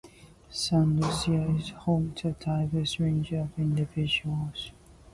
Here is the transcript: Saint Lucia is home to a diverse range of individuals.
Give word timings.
Saint 0.49 0.99
Lucia 0.99 1.47
is 1.59 1.69
home 1.69 2.11
to 2.15 2.29
a 2.29 2.31
diverse 2.31 2.97
range 2.99 3.31
of 3.33 3.49
individuals. 3.55 4.71